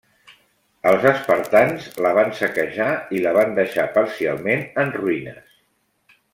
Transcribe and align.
Els 0.91 1.03
espartans 1.09 1.85
la 2.05 2.15
van 2.19 2.33
saquejar 2.41 2.89
i 3.19 3.23
la 3.27 3.35
van 3.39 3.55
deixar 3.61 3.87
parcialment 4.01 4.65
en 4.85 4.97
ruïnes. 5.01 5.57